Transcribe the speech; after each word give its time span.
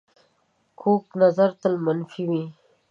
کوږ 0.79 1.03
نظر 1.21 1.49
تل 1.61 1.73
منفي 1.85 2.23
وي 2.29 2.43